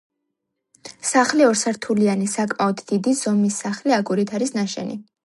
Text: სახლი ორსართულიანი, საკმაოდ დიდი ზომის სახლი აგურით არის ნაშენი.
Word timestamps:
სახლი 1.09 1.45
ორსართულიანი, 1.47 2.29
საკმაოდ 2.37 2.81
დიდი 2.93 3.13
ზომის 3.23 3.61
სახლი 3.67 3.95
აგურით 3.99 4.35
არის 4.39 4.57
ნაშენი. 4.61 4.99